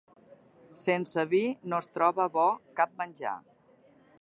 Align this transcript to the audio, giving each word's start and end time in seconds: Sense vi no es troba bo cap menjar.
Sense 0.83 1.25
vi 1.33 1.41
no 1.73 1.81
es 1.85 1.91
troba 1.99 2.27
bo 2.39 2.47
cap 2.81 2.97
menjar. 3.03 3.37